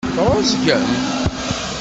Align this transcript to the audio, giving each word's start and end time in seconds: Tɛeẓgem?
Tɛeẓgem? 0.15 0.87